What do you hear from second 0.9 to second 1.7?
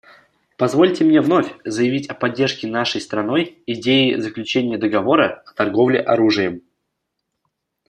мне вновь